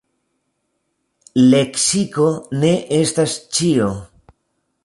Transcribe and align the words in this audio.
Leksiko 1.51 2.27
ne 2.65 2.75
estas 3.01 3.39
ĉio. 3.59 3.95